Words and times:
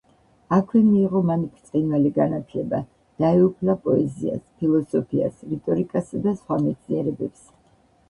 აქვე 0.55 0.79
მიიღო 0.85 1.19
მან 1.29 1.43
ბრწყინვალე 1.49 2.13
განათლება: 2.15 2.81
დაეუფლა 3.25 3.77
პოეზიას, 3.87 4.43
ფილოსოფიას, 4.59 5.41
რიტორიკასა 5.55 6.27
და 6.29 6.39
სხვა 6.43 6.63
მეცნიერებებს. 6.69 7.51